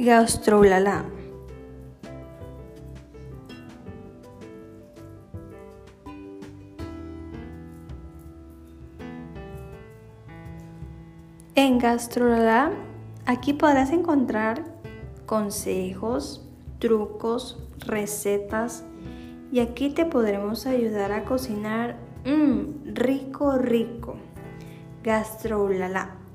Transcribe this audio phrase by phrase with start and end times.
[0.00, 1.04] Gastrolala.
[11.56, 12.70] En Gastrolala,
[13.26, 14.62] aquí podrás encontrar
[15.26, 18.84] consejos, trucos, recetas
[19.50, 24.14] y aquí te podremos ayudar a cocinar mmm, rico, rico.
[25.02, 26.27] Gastrolala.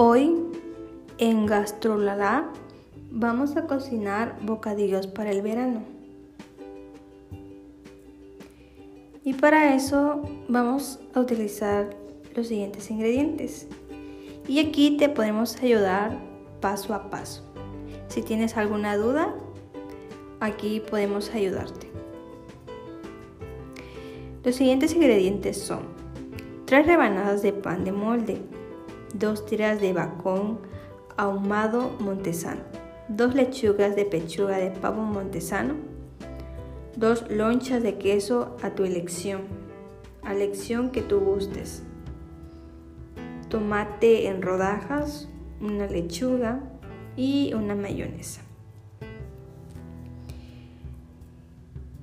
[0.00, 0.32] Hoy
[1.18, 2.52] en Gastrolala
[3.10, 5.82] vamos a cocinar bocadillos para el verano.
[9.24, 11.96] Y para eso vamos a utilizar
[12.36, 13.66] los siguientes ingredientes.
[14.46, 16.16] Y aquí te podemos ayudar
[16.60, 17.42] paso a paso.
[18.06, 19.34] Si tienes alguna duda,
[20.38, 21.90] aquí podemos ayudarte.
[24.44, 25.80] Los siguientes ingredientes son
[26.66, 28.40] 3 rebanadas de pan de molde,
[29.14, 30.60] 2 tiras de bacón
[31.16, 32.60] ahumado montesano,
[33.08, 35.74] 2 lechugas de pechuga de pavo montesano,
[36.96, 39.42] 2 lonchas de queso a tu elección,
[40.22, 41.82] a elección que tú gustes,
[43.48, 45.28] tomate en rodajas,
[45.60, 46.60] una lechuga
[47.16, 48.42] y una mayonesa.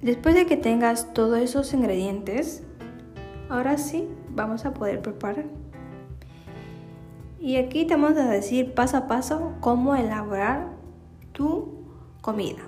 [0.00, 2.62] Después de que tengas todos esos ingredientes,
[3.48, 5.61] ahora sí vamos a poder preparar.
[7.42, 10.68] Y aquí te vamos a decir paso a paso cómo elaborar
[11.32, 11.72] tu
[12.20, 12.62] comida.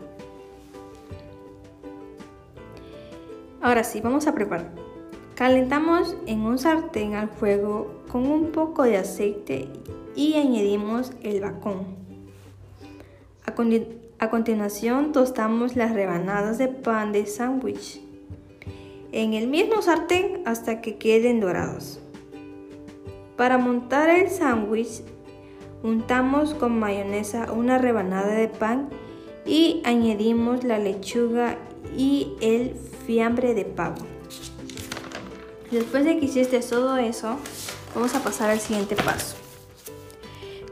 [3.63, 4.73] Ahora sí, vamos a preparar.
[5.37, 9.69] Calentamos en un sartén al fuego con un poco de aceite
[10.17, 11.87] y añadimos el bacón.
[13.47, 18.01] A, continuación tostamos las rebanadas de pan de sándwich
[19.13, 22.01] en el mismo sartén hasta que queden dorados.
[23.37, 25.03] Para montar el sándwich,
[25.83, 28.91] untamos con mayonesa una rebanada de pan
[29.45, 31.57] y añadimos la lechuga
[31.97, 33.97] y el fiambre de pavo.
[35.73, 37.37] Después de que hiciste todo eso,
[37.93, 39.37] vamos a pasar al siguiente paso.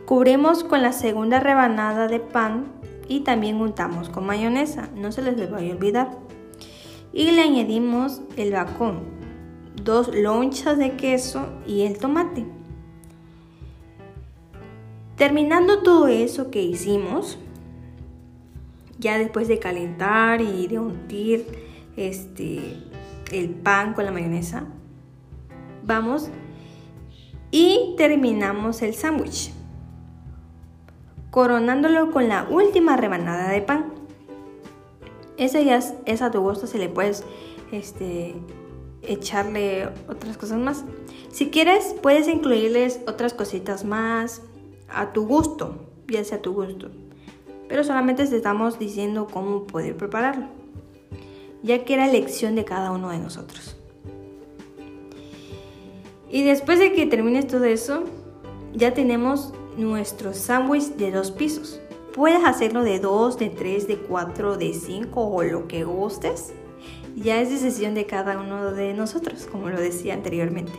[0.07, 2.67] Cubrimos con la segunda rebanada de pan
[3.09, 6.19] y también untamos con mayonesa, no se les vaya a olvidar.
[7.13, 9.01] Y le añadimos el bacón,
[9.85, 12.47] dos lonchas de queso y el tomate.
[15.17, 17.39] Terminando todo eso que hicimos,
[18.99, 21.47] ya después de calentar y de untir
[21.97, 22.77] este,
[23.31, 24.65] el pan con la mayonesa,
[25.85, 26.29] vamos
[27.51, 29.53] y terminamos el sándwich,
[31.31, 33.93] coronándolo con la última rebanada de pan.
[35.37, 37.25] Ese ya es, a tu gusto, si le puedes
[37.73, 38.35] este,
[39.03, 40.85] echarle otras cosas más.
[41.31, 44.43] Si quieres, puedes incluirles otras cositas más
[44.89, 46.91] a tu gusto, ya sea a tu gusto.
[47.69, 50.47] Pero solamente te estamos diciendo cómo poder prepararlo,
[51.63, 53.77] ya que era elección de cada uno de nosotros.
[56.31, 58.05] Y después de que termines todo eso,
[58.75, 61.81] ya tenemos nuestro sándwich de dos pisos.
[62.15, 66.53] Puedes hacerlo de dos, de tres, de cuatro, de cinco o lo que gustes
[67.17, 70.73] ya es decisión de cada uno de nosotros, como lo decía anteriormente.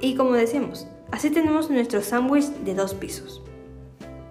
[0.00, 3.42] Y como decimos, así tenemos nuestro sándwich de dos pisos.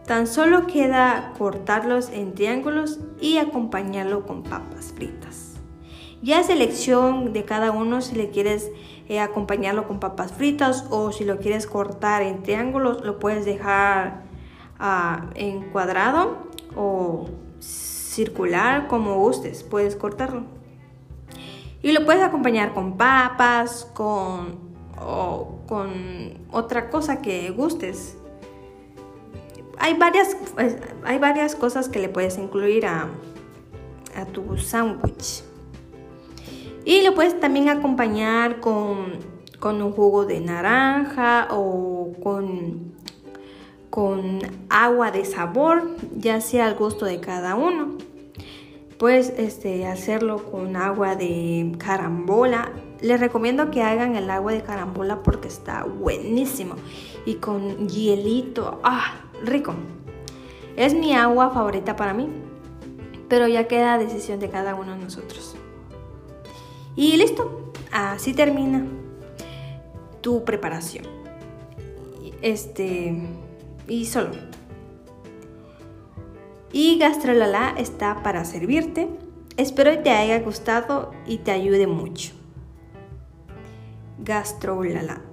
[0.05, 5.53] Tan solo queda cortarlos en triángulos y acompañarlo con papas fritas.
[6.21, 8.69] Ya es elección de cada uno si le quieres
[9.09, 14.23] eh, acompañarlo con papas fritas o si lo quieres cortar en triángulos, lo puedes dejar
[14.79, 16.37] ah, en cuadrado
[16.75, 17.27] o
[18.13, 20.43] circular como gustes, puedes cortarlo.
[21.81, 24.57] Y lo puedes acompañar con papas, con,
[25.01, 25.91] o con
[26.51, 28.17] otra cosa que gustes.
[29.79, 33.09] Hay varias, pues, hay varias cosas que le puedes incluir a,
[34.15, 35.43] a tu sándwich.
[36.85, 39.17] Y lo puedes también acompañar con,
[39.59, 42.92] con un jugo de naranja o con
[43.93, 44.39] con
[44.71, 47.99] agua de sabor, ya sea al gusto de cada uno.
[48.97, 52.71] Puedes este, hacerlo con agua de carambola.
[53.01, 56.73] Les recomiendo que hagan el agua de carambola porque está buenísimo.
[57.27, 59.13] Y con hielito, ¡ah!
[59.43, 59.75] Rico.
[60.75, 62.29] Es mi agua favorita para mí.
[63.29, 65.55] Pero ya queda decisión de cada uno de nosotros.
[66.95, 67.71] Y listo.
[67.91, 68.87] Así termina
[70.21, 71.05] tu preparación.
[72.41, 73.42] Este
[73.87, 74.31] y solo.
[76.71, 79.07] Y Gastrolala está para servirte.
[79.57, 82.33] Espero te haya gustado y te ayude mucho.
[84.19, 85.32] Gastrolala.